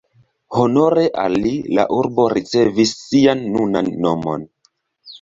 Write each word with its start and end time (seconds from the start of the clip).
Honore 0.61 1.03
al 1.25 1.35
li 1.43 1.53
la 1.79 1.87
urbo 1.99 2.27
ricevis 2.39 2.97
sian 3.05 3.49
nunan 3.55 3.97
nomon. 4.09 4.53